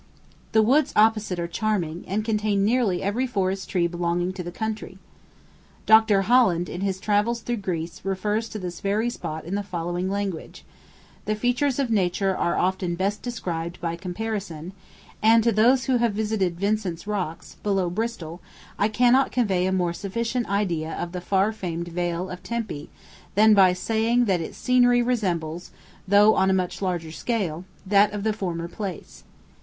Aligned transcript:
The 0.53 0.63
woods 0.63 0.93
opposite 0.95 1.39
are 1.39 1.47
charming, 1.47 2.03
and 2.07 2.25
contain 2.25 2.65
nearly 2.65 3.03
every 3.03 3.27
forest 3.27 3.69
tree 3.69 3.85
belonging 3.85 4.33
to 4.33 4.41
the 4.41 4.51
country. 4.51 4.97
Dr. 5.85 6.23
Holland, 6.23 6.67
in 6.69 6.81
his 6.81 6.99
travels 6.99 7.41
through 7.41 7.57
Greece, 7.57 8.01
refers 8.03 8.49
to 8.49 8.57
this 8.57 8.79
very 8.79 9.11
spot 9.11 9.45
in 9.45 9.53
the 9.53 9.61
following 9.61 10.09
language: 10.09 10.65
"The 11.25 11.35
features 11.35 11.77
of 11.77 11.91
nature 11.91 12.35
are 12.35 12.57
often 12.57 12.95
best 12.95 13.21
described 13.21 13.79
by 13.79 13.95
comparison; 13.95 14.73
and 15.21 15.43
to 15.43 15.51
those 15.51 15.85
who 15.85 15.97
have 15.97 16.13
visited 16.15 16.59
Vincent's 16.59 17.05
Rocks, 17.05 17.57
below 17.61 17.87
Bristol, 17.87 18.41
I 18.79 18.87
cannot 18.87 19.31
convey 19.31 19.67
a 19.67 19.71
more 19.71 19.93
sufficient 19.93 20.49
idea 20.49 20.93
of 20.95 21.11
the 21.11 21.21
far 21.21 21.51
famed 21.51 21.89
Vale 21.89 22.27
of 22.27 22.41
Tempe 22.41 22.89
than 23.35 23.53
by 23.53 23.73
saying 23.73 24.25
that 24.25 24.41
its 24.41 24.57
scenery 24.57 25.03
resembles, 25.03 25.69
though 26.07 26.33
on 26.33 26.49
a 26.49 26.53
much 26.57 26.81
larger 26.81 27.11
scale, 27.11 27.65
that 27.85 28.11
of 28.13 28.23
the 28.23 28.33
former 28.33 28.67
place. 28.67 29.25